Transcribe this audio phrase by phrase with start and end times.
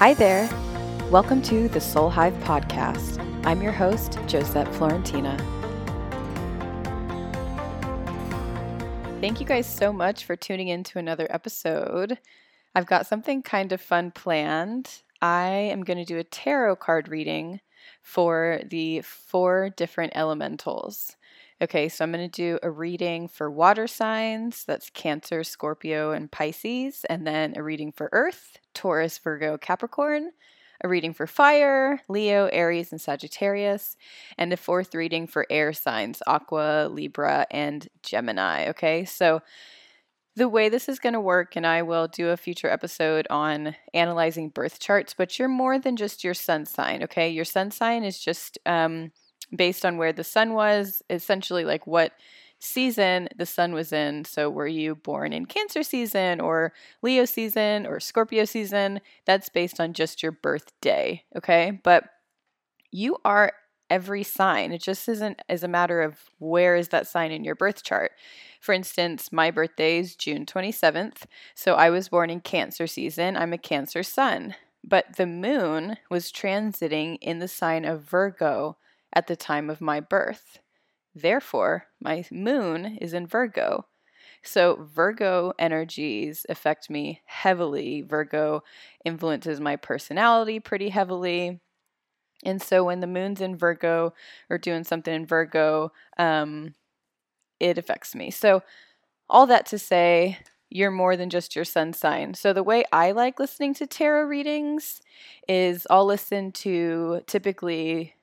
[0.00, 0.48] Hi there.
[1.10, 3.22] Welcome to the Soul Hive podcast.
[3.44, 5.36] I'm your host, Josette Florentina.
[9.20, 12.18] Thank you guys so much for tuning in to another episode.
[12.74, 15.02] I've got something kind of fun planned.
[15.20, 17.60] I am going to do a tarot card reading
[18.00, 21.14] for the four different elementals.
[21.60, 26.32] Okay, so I'm going to do a reading for water signs that's Cancer, Scorpio, and
[26.32, 30.30] Pisces, and then a reading for Earth, Taurus, Virgo, Capricorn,
[30.82, 33.96] a reading for fire, Leo, Aries, and Sagittarius,
[34.38, 38.68] and a fourth reading for air signs, Aqua, Libra, and Gemini.
[38.70, 39.42] Okay, so
[40.36, 43.76] the way this is going to work, and I will do a future episode on
[43.92, 47.02] analyzing birth charts, but you're more than just your sun sign.
[47.02, 49.12] Okay, your sun sign is just um,
[49.54, 52.12] based on where the sun was, essentially like what
[52.60, 54.24] season the sun was in.
[54.24, 59.00] So, were you born in Cancer season or Leo season or Scorpio season?
[59.24, 61.80] That's based on just your birthday, okay?
[61.82, 62.04] But
[62.92, 63.52] you are
[63.88, 64.72] every sign.
[64.72, 68.12] It just isn't as a matter of where is that sign in your birth chart.
[68.60, 71.24] For instance, my birthday is June 27th,
[71.54, 73.36] so I was born in Cancer season.
[73.36, 74.54] I'm a Cancer sun.
[74.82, 78.76] But the moon was transiting in the sign of Virgo
[79.12, 80.58] at the time of my birth.
[81.20, 83.86] Therefore, my moon is in Virgo.
[84.42, 88.02] So, Virgo energies affect me heavily.
[88.02, 88.62] Virgo
[89.04, 91.60] influences my personality pretty heavily.
[92.44, 94.14] And so, when the moon's in Virgo
[94.48, 96.74] or doing something in Virgo, um,
[97.60, 98.30] it affects me.
[98.30, 98.62] So,
[99.28, 100.38] all that to say,
[100.70, 102.34] you're more than just your sun sign.
[102.34, 105.00] So, the way I like listening to tarot readings
[105.48, 108.14] is I'll listen to typically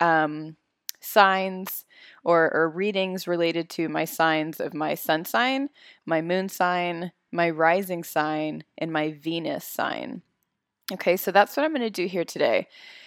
[0.00, 0.56] um,
[1.00, 1.85] signs
[2.26, 5.68] or, or readings related to my signs of my sun sign,
[6.04, 10.22] my moon sign, my rising sign, and my Venus sign.
[10.92, 12.66] Okay, so that's what I'm going to do here today.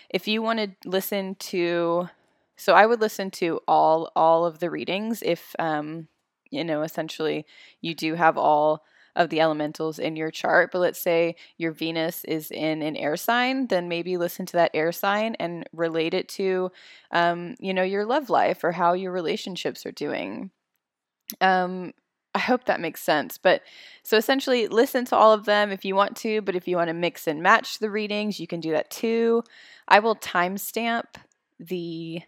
[0.09, 2.07] If you want to listen to,
[2.55, 6.07] so I would listen to all all of the readings if um,
[6.49, 7.45] you know essentially
[7.81, 10.71] you do have all of the elementals in your chart.
[10.71, 14.71] But let's say your Venus is in an air sign, then maybe listen to that
[14.73, 16.71] air sign and relate it to,
[17.11, 20.51] um, you know, your love life or how your relationships are doing.
[21.41, 21.93] Um,
[22.35, 23.37] I hope that makes sense.
[23.37, 23.61] But
[24.03, 26.41] so essentially, listen to all of them if you want to.
[26.41, 29.43] But if you want to mix and match the readings, you can do that too.
[29.87, 31.05] I will timestamp
[31.59, 32.21] the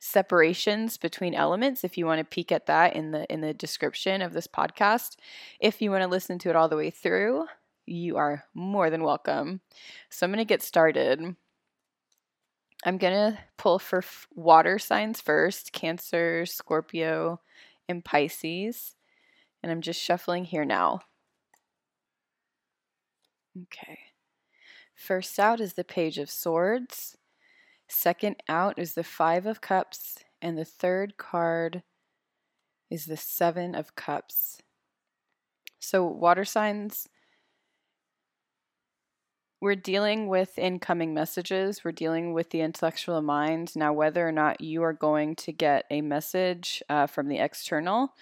[0.00, 4.22] separations between elements if you want to peek at that in the in the description
[4.22, 5.16] of this podcast.
[5.60, 7.46] If you want to listen to it all the way through
[7.90, 9.60] you are more than welcome.
[10.08, 11.20] So i'm going to get started.
[12.84, 14.02] I'm going to pull for
[14.34, 17.40] water signs first cancer scorpio
[17.88, 18.94] and pisces
[19.62, 21.00] and i'm just shuffling here now.
[23.64, 23.98] Okay.
[24.94, 27.16] First out is the page of swords
[27.92, 31.82] Second out is the Five of Cups, and the third card
[32.88, 34.62] is the Seven of Cups.
[35.80, 37.08] So, water signs,
[39.60, 43.74] we're dealing with incoming messages, we're dealing with the intellectual mind.
[43.74, 48.14] Now, whether or not you are going to get a message uh, from the external,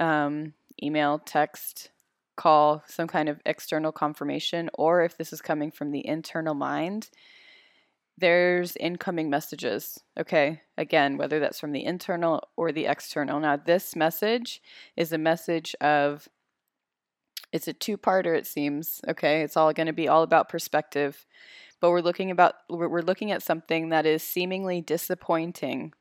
[0.00, 1.90] um, email, text,
[2.36, 7.08] call, some kind of external confirmation, or if this is coming from the internal mind,
[8.18, 9.98] there's incoming messages.
[10.18, 10.60] Okay.
[10.76, 13.40] Again, whether that's from the internal or the external.
[13.40, 14.62] Now, this message
[14.96, 16.28] is a message of,
[17.52, 19.00] it's a two parter, it seems.
[19.08, 19.42] Okay.
[19.42, 21.26] It's all going to be all about perspective.
[21.80, 25.92] But we're looking about we're looking at something that is seemingly disappointing,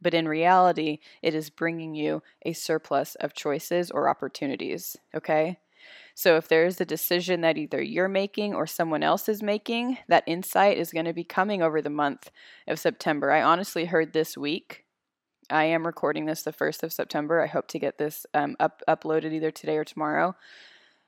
[0.00, 4.96] but in reality, it is bringing you a surplus of choices or opportunities.
[5.12, 5.58] Okay.
[6.18, 9.98] So if there is a decision that either you're making or someone else is making,
[10.08, 12.32] that insight is going to be coming over the month
[12.66, 13.30] of September.
[13.30, 14.84] I honestly heard this week.
[15.48, 17.40] I am recording this the 1st of September.
[17.40, 20.34] I hope to get this um, up, uploaded either today or tomorrow.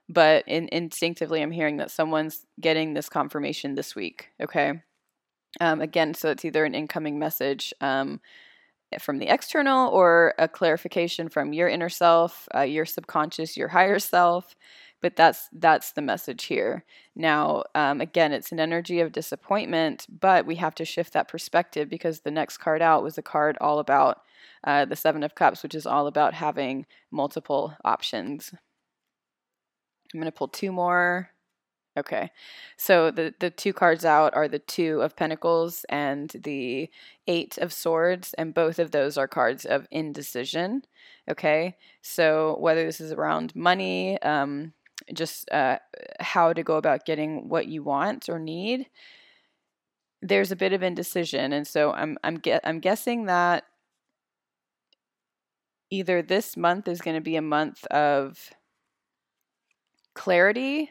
[0.09, 4.28] But in, instinctively, I'm hearing that someone's getting this confirmation this week.
[4.41, 4.80] Okay.
[5.60, 8.21] Um, again, so it's either an incoming message um,
[9.01, 13.98] from the external or a clarification from your inner self, uh, your subconscious, your higher
[13.98, 14.54] self
[15.00, 16.84] but that's that's the message here.
[17.14, 21.88] Now um, again it's an energy of disappointment but we have to shift that perspective
[21.88, 24.22] because the next card out was a card all about
[24.64, 28.52] uh, the seven of cups which is all about having multiple options.
[30.12, 31.30] I'm going to pull two more.
[31.97, 32.30] Okay.
[32.76, 36.88] So the the two cards out are the two of pentacles and the
[37.26, 40.82] eight of swords and both of those are cards of indecision.
[41.28, 41.76] Okay?
[42.00, 44.72] So whether this is around money um,
[45.15, 45.78] just uh,
[46.21, 48.86] how to go about getting what you want or need,
[50.22, 53.65] there's a bit of indecision, and so I'm I'm get I'm guessing that
[55.91, 58.51] either this month is going to be a month of
[60.15, 60.91] clarity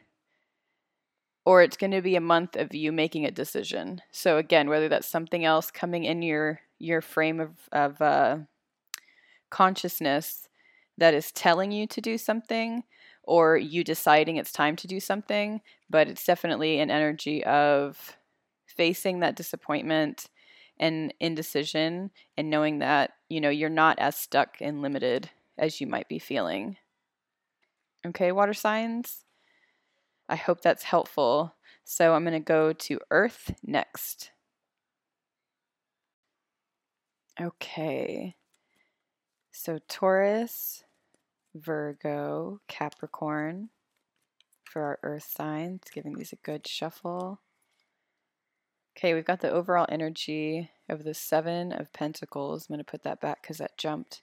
[1.45, 4.01] or it's going to be a month of you making a decision.
[4.12, 8.38] So again, whether that's something else coming in your your frame of of uh,
[9.50, 10.48] consciousness
[10.98, 12.83] that is telling you to do something,
[13.30, 18.18] or you deciding it's time to do something, but it's definitely an energy of
[18.66, 20.26] facing that disappointment
[20.80, 25.30] and indecision and knowing that, you know, you're not as stuck and limited
[25.60, 26.78] as you might be feeling.
[28.04, 29.26] Okay, water signs.
[30.28, 31.54] I hope that's helpful.
[31.84, 34.31] So I'm going to go to Earth next.
[37.40, 38.36] Okay.
[39.52, 40.84] So Taurus,
[41.56, 43.69] Virgo, Capricorn
[44.63, 47.42] for our Earth signs, giving these a good shuffle.
[48.98, 52.68] Okay, we've got the overall energy of the Seven of Pentacles.
[52.69, 54.22] I'm going to put that back because that jumped.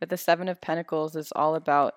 [0.00, 1.94] But the Seven of Pentacles is all about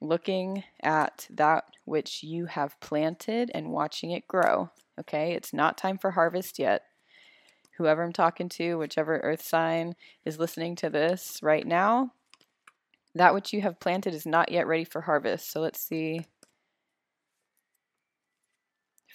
[0.00, 4.70] looking at that which you have planted and watching it grow.
[4.98, 6.84] Okay, it's not time for harvest yet.
[7.78, 9.94] Whoever I'm talking to, whichever earth sign
[10.24, 12.12] is listening to this right now,
[13.14, 15.50] that which you have planted is not yet ready for harvest.
[15.50, 16.26] So let's see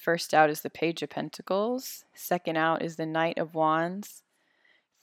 [0.05, 2.05] First out is the Page of Pentacles.
[2.13, 4.21] Second out is the Knight of Wands.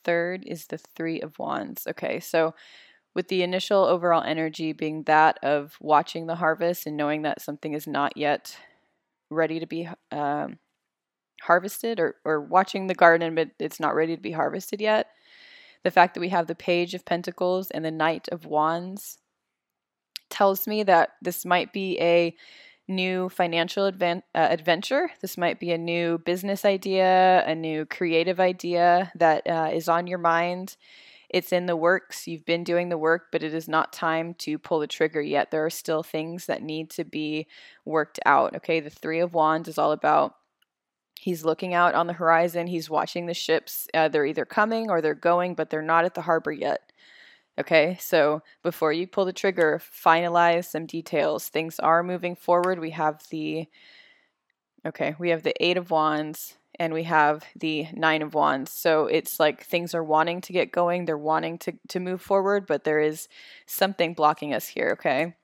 [0.04, 1.88] Third is the Three of Wands.
[1.88, 2.54] Okay, so
[3.12, 7.72] with the initial overall energy being that of watching the harvest and knowing that something
[7.72, 8.56] is not yet
[9.28, 10.60] ready to be um,
[11.42, 15.08] harvested, or, or watching the garden but it's not ready to be harvested yet.
[15.84, 19.18] The fact that we have the Page of Pentacles and the Knight of Wands
[20.30, 22.34] tells me that this might be a
[22.88, 25.10] new financial uh, adventure.
[25.20, 30.06] This might be a new business idea, a new creative idea that uh, is on
[30.06, 30.76] your mind.
[31.28, 32.28] It's in the works.
[32.28, 35.50] You've been doing the work, but it is not time to pull the trigger yet.
[35.50, 37.46] There are still things that need to be
[37.84, 38.54] worked out.
[38.56, 40.34] Okay, the Three of Wands is all about
[41.22, 42.66] He's looking out on the horizon.
[42.66, 43.86] He's watching the ships.
[43.94, 46.90] Uh, they're either coming or they're going, but they're not at the harbor yet.
[47.60, 51.48] Okay, so before you pull the trigger, finalize some details.
[51.48, 52.80] Things are moving forward.
[52.80, 53.68] We have the
[54.84, 58.72] okay, we have the 8 of wands and we have the 9 of wands.
[58.72, 62.66] So it's like things are wanting to get going, they're wanting to to move forward,
[62.66, 63.28] but there is
[63.66, 65.36] something blocking us here, okay?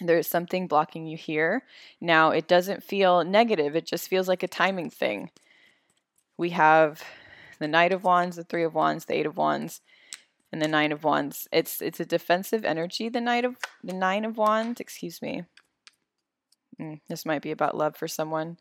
[0.00, 1.64] There's something blocking you here.
[2.00, 3.74] Now, it doesn't feel negative.
[3.74, 5.30] It just feels like a timing thing.
[6.36, 7.02] We have
[7.58, 9.80] the Knight of Wands, the Three of Wands, the Eight of Wands
[10.52, 14.24] and the nine of wands it's it's a defensive energy the knight of the nine
[14.24, 15.42] of wands excuse me
[16.80, 18.56] mm, this might be about love for someone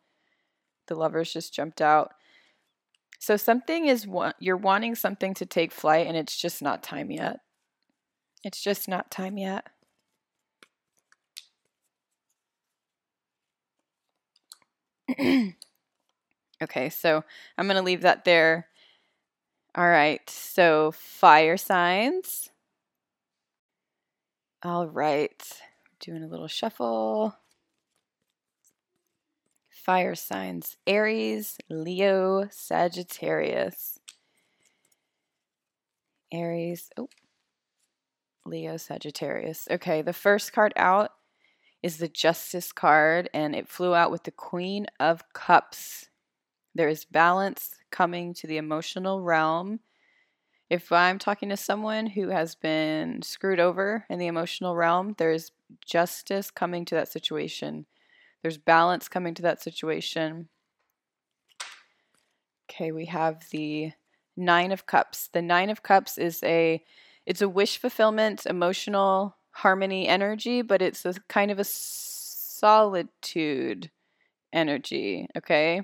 [0.88, 2.14] the lovers just jumped out
[3.20, 4.08] so something is
[4.40, 7.40] you're wanting something to take flight and it's just not time yet
[8.44, 9.68] it's just not time yet
[16.64, 17.24] okay so
[17.58, 18.68] i'm going to leave that there
[19.78, 22.50] all right, so fire signs.
[24.64, 25.44] All right,
[26.00, 27.36] doing a little shuffle.
[29.70, 34.00] Fire signs Aries, Leo, Sagittarius.
[36.32, 37.10] Aries, oh,
[38.46, 39.68] Leo, Sagittarius.
[39.70, 41.12] Okay, the first card out
[41.86, 46.10] is the Justice card, and it flew out with the Queen of Cups.
[46.74, 49.82] There is balance coming to the emotional realm.
[50.68, 55.52] If I'm talking to someone who has been screwed over in the emotional realm, there's
[55.86, 57.86] justice coming to that situation.
[58.42, 60.50] There's balance coming to that situation.
[62.68, 63.92] Okay, we have the
[64.36, 65.30] 9 of cups.
[65.32, 66.84] The 9 of cups is a
[67.28, 73.90] it's a wish fulfillment, emotional harmony energy, but it's a kind of a solitude
[74.52, 75.82] energy, okay?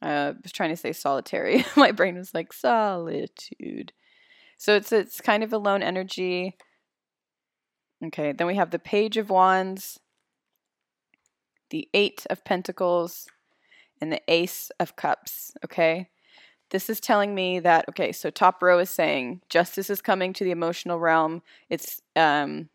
[0.00, 1.64] Uh, I was trying to say solitary.
[1.76, 3.92] My brain was like solitude.
[4.56, 6.56] So it's it's kind of a lone energy.
[8.04, 10.00] Okay, then we have the Page of Wands,
[11.70, 13.28] the Eight of Pentacles,
[14.00, 15.52] and the Ace of Cups.
[15.64, 16.08] Okay,
[16.70, 18.10] this is telling me that okay.
[18.10, 21.42] So top row is saying justice is coming to the emotional realm.
[21.68, 22.70] It's um,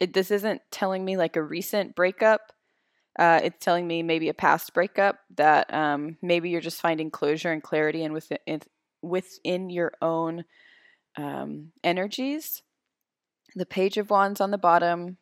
[0.00, 2.52] it, this isn't telling me like a recent breakup
[3.18, 7.52] uh, it's telling me maybe a past breakup that um, maybe you're just finding closure
[7.52, 8.60] and clarity and within
[9.02, 10.44] within your own
[11.16, 12.62] um, energies.
[13.54, 15.18] The Page of Wands on the bottom,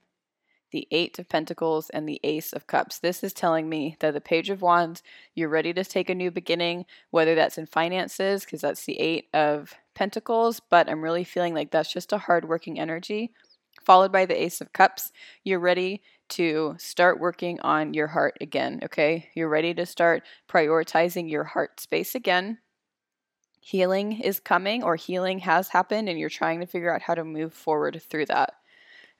[0.71, 2.99] the Eight of Pentacles, and the Ace of Cups.
[2.99, 5.02] This is telling me that the Page of Wands,
[5.35, 9.29] you're ready to take a new beginning, whether that's in finances, because that's the Eight
[9.35, 13.33] of Pentacles, but I'm really feeling like that's just a hardworking energy.
[13.85, 15.12] Followed by the Ace of Cups,
[15.45, 19.29] you're ready to start working on your heart again, okay?
[19.35, 22.59] You're ready to start prioritizing your heart space again.
[23.61, 27.25] Healing is coming, or healing has happened, and you're trying to figure out how to
[27.25, 28.55] move forward through that.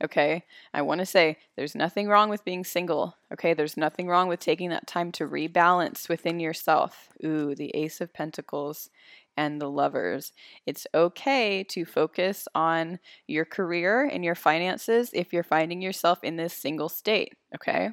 [0.03, 3.17] Okay, I want to say there's nothing wrong with being single.
[3.33, 7.11] Okay, there's nothing wrong with taking that time to rebalance within yourself.
[7.25, 8.91] Ooh, the Ace of Pentacles
[9.37, 10.33] and the lovers.
[10.67, 16.37] It's okay to focus on your career and your finances if you're finding yourself in
[16.37, 17.35] this single state.
[17.55, 17.91] Okay,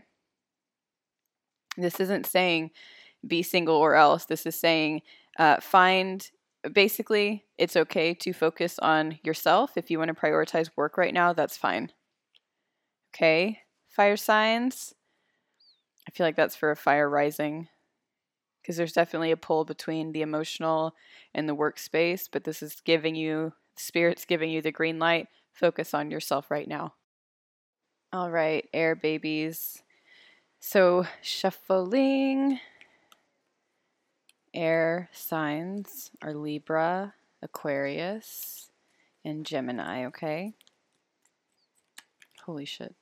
[1.78, 2.72] this isn't saying
[3.26, 4.26] be single or else.
[4.26, 5.02] This is saying
[5.38, 6.30] uh, find
[6.74, 9.78] basically, it's okay to focus on yourself.
[9.78, 11.92] If you want to prioritize work right now, that's fine.
[13.16, 14.94] Okay, fire signs.
[16.08, 17.68] I feel like that's for a fire rising
[18.70, 20.94] because there's definitely a pull between the emotional
[21.34, 25.26] and the workspace, but this is giving you, spirit's giving you the green light.
[25.52, 26.94] Focus on yourself right now.
[28.14, 29.82] All right, air babies.
[30.60, 32.60] So, shuffling
[34.54, 38.70] air signs are Libra, Aquarius,
[39.26, 40.54] and Gemini, okay?
[42.46, 42.94] Holy shit.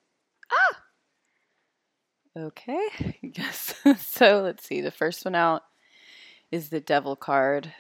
[2.38, 2.88] Okay,
[3.22, 3.74] yes.
[4.00, 4.82] so let's see.
[4.82, 5.64] The first one out
[6.52, 7.74] is the Devil card.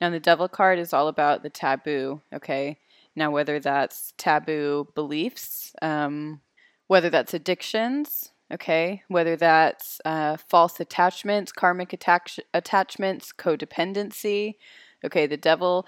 [0.00, 2.78] Now, the Devil card is all about the taboo, okay?
[3.16, 6.42] Now, whether that's taboo beliefs, um,
[6.88, 9.02] whether that's addictions, okay?
[9.08, 14.56] Whether that's uh, false attachments, karmic attach- attachments, codependency.
[15.04, 15.86] Okay, the devil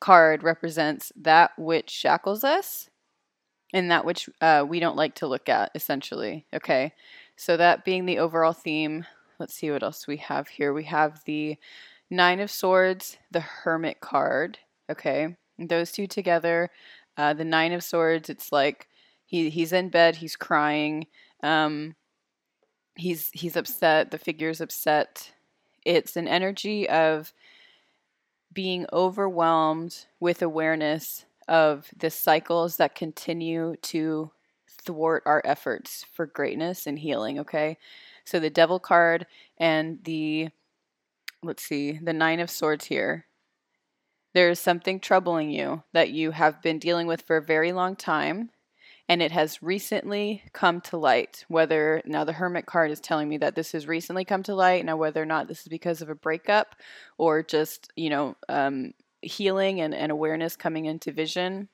[0.00, 2.88] card represents that which shackles us
[3.72, 6.46] and that which uh, we don't like to look at, essentially.
[6.54, 6.92] Okay,
[7.36, 9.06] so that being the overall theme,
[9.38, 10.72] let's see what else we have here.
[10.72, 11.56] We have the
[12.10, 14.58] Nine of Swords, the Hermit card.
[14.90, 16.70] Okay, those two together.
[17.16, 18.88] Uh, the Nine of Swords, it's like
[19.24, 21.06] he, he's in bed, he's crying.
[21.42, 21.96] Um,
[22.94, 25.32] he's he's upset the figure's upset
[25.84, 27.32] it's an energy of
[28.52, 34.30] being overwhelmed with awareness of the cycles that continue to
[34.68, 37.76] thwart our efforts for greatness and healing okay
[38.24, 39.26] so the devil card
[39.58, 40.48] and the
[41.42, 43.26] let's see the nine of swords here
[44.34, 47.94] there is something troubling you that you have been dealing with for a very long
[47.94, 48.50] time
[49.08, 51.44] and it has recently come to light.
[51.48, 54.84] Whether now the Hermit card is telling me that this has recently come to light.
[54.84, 56.76] Now, whether or not this is because of a breakup
[57.18, 61.68] or just, you know, um, healing and, and awareness coming into vision.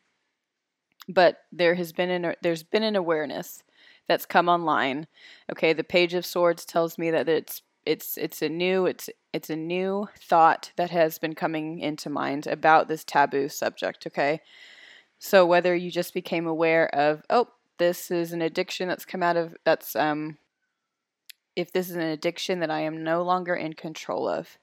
[1.09, 3.63] But there has been an, there's been an awareness
[4.09, 5.07] that's come online.
[5.51, 9.49] Okay, the Page of Swords tells me that it's it's it's a new it's it's
[9.49, 14.07] a new thought that has been coming into mind about this taboo subject.
[14.07, 14.41] Okay,
[15.19, 19.37] so whether you just became aware of, oh, this is an addiction that's come out
[19.37, 20.37] of that's um
[21.57, 24.59] if this is an addiction that I am no longer in control of.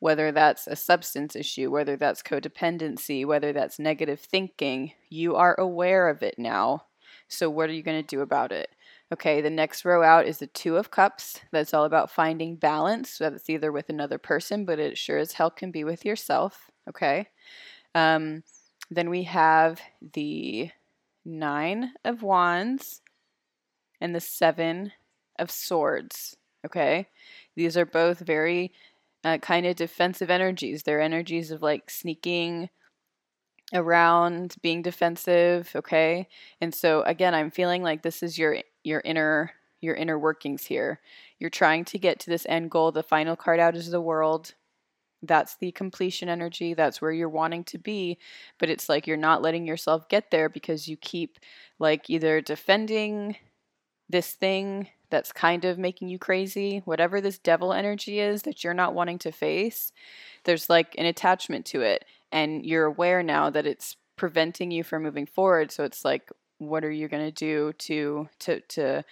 [0.00, 6.08] Whether that's a substance issue, whether that's codependency, whether that's negative thinking, you are aware
[6.08, 6.86] of it now.
[7.28, 8.70] So, what are you going to do about it?
[9.12, 11.40] Okay, the next row out is the Two of Cups.
[11.50, 13.10] That's all about finding balance.
[13.10, 16.70] So that's either with another person, but it sure as hell can be with yourself.
[16.88, 17.28] Okay.
[17.94, 18.44] Um,
[18.88, 19.80] then we have
[20.14, 20.70] the
[21.24, 23.02] Nine of Wands
[24.00, 24.92] and the Seven
[25.38, 26.36] of Swords.
[26.64, 27.08] Okay,
[27.56, 28.72] these are both very
[29.24, 30.82] uh, kind of defensive energies.
[30.82, 32.70] They're energies of like sneaking
[33.74, 35.70] around, being defensive.
[35.74, 36.28] Okay,
[36.60, 41.00] and so again, I'm feeling like this is your your inner your inner workings here.
[41.38, 42.92] You're trying to get to this end goal.
[42.92, 44.54] The final card out is the world
[45.22, 48.18] that's the completion energy that's where you're wanting to be
[48.58, 51.38] but it's like you're not letting yourself get there because you keep
[51.78, 53.36] like either defending
[54.10, 58.74] this thing that's kind of making you crazy whatever this devil energy is that you're
[58.74, 59.92] not wanting to face
[60.44, 65.02] there's like an attachment to it and you're aware now that it's preventing you from
[65.02, 69.02] moving forward so it's like what are you going to do to to to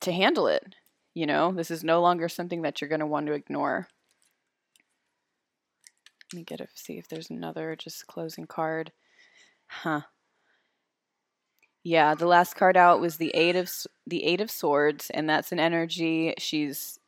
[0.00, 0.74] to handle it
[1.14, 3.88] you know this is no longer something that you're going to want to ignore
[6.32, 8.92] let me get a see if there's another just closing card.
[9.66, 10.02] Huh.
[11.88, 13.72] Yeah, the last card out was the eight of
[14.06, 16.34] the eight of swords, and that's an energy.
[16.36, 16.98] She's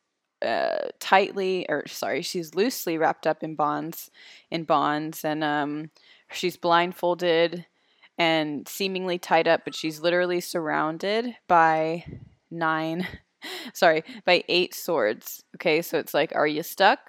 [0.41, 4.09] uh, tightly, or sorry, she's loosely wrapped up in bonds,
[4.49, 5.91] in bonds, and um,
[6.31, 7.67] she's blindfolded,
[8.17, 12.03] and seemingly tied up, but she's literally surrounded by
[12.49, 13.07] nine,
[13.75, 15.43] sorry, by eight swords.
[15.57, 17.01] Okay, so it's like, are you stuck?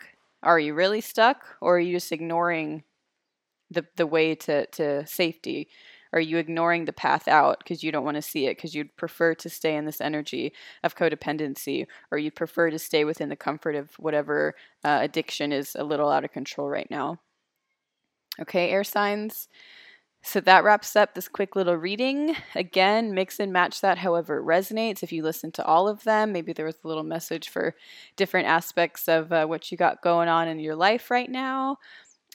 [0.42, 1.56] Are you really stuck?
[1.62, 2.82] Or are you just ignoring
[3.70, 5.68] the, the way to, to safety?
[6.12, 8.96] Are you ignoring the path out because you don't want to see it because you'd
[8.96, 10.52] prefer to stay in this energy
[10.82, 14.54] of codependency or you'd prefer to stay within the comfort of whatever
[14.84, 17.18] uh, addiction is a little out of control right now?
[18.40, 19.48] Okay, air signs.
[20.24, 22.36] So that wraps up this quick little reading.
[22.54, 25.02] Again, mix and match that however it resonates.
[25.02, 27.74] If you listen to all of them, maybe there was a little message for
[28.14, 31.78] different aspects of uh, what you got going on in your life right now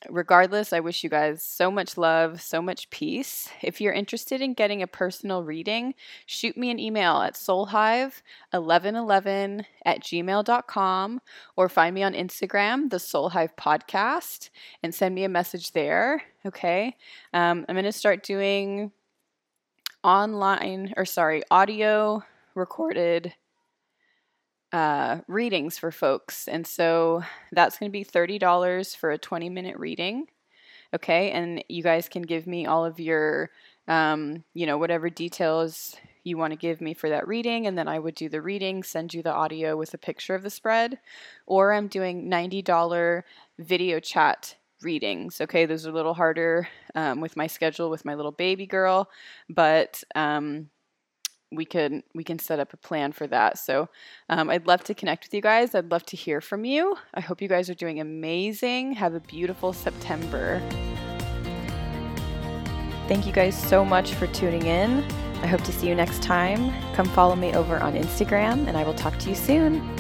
[0.10, 3.50] regardless, I wish you guys so much love, so much peace.
[3.62, 10.00] If you're interested in getting a personal reading, shoot me an email at soulhive1111 at
[10.02, 11.22] gmail.com
[11.56, 14.50] or find me on Instagram, the Soulhive Podcast,
[14.84, 16.22] and send me a message there.
[16.46, 16.96] Okay.
[17.34, 18.92] Um, I'm going to start doing
[20.04, 22.24] online, or sorry, audio
[22.56, 23.34] recorded
[24.72, 26.48] uh, readings for folks.
[26.48, 30.28] And so that's going to be $30 for a 20 minute reading.
[30.94, 31.32] Okay.
[31.32, 33.50] And you guys can give me all of your,
[33.88, 37.68] um, you know, whatever details you want to give me for that reading.
[37.68, 40.44] And then I would do the reading, send you the audio with a picture of
[40.44, 41.00] the spread.
[41.46, 43.24] Or I'm doing $90
[43.60, 45.42] video chat readings.
[45.42, 49.10] Okay, those are a little harder um, with my schedule with my little baby girl,
[49.50, 50.70] but um,
[51.52, 53.58] we can we can set up a plan for that.
[53.58, 53.90] So
[54.30, 55.76] um, I'd love to connect with you guys.
[55.76, 56.98] I'd love to hear from you.
[57.14, 58.94] I hope you guys are doing amazing.
[58.94, 60.62] Have a beautiful September.
[63.08, 65.04] Thank you guys so much for tuning in.
[65.42, 66.74] I hope to see you next time.
[66.94, 69.98] Come follow me over on Instagram, and I will talk to you soon.